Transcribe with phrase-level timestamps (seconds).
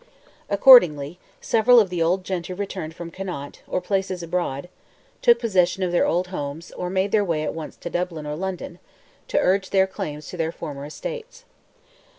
[0.49, 4.67] Accordingly, several of the old gentry returned from Connaught, or places abroad,
[5.21, 8.35] took possession of their old homes, or made their way at once to Dublin or
[8.35, 8.79] London,
[9.27, 11.45] to urge their claims to their former estates.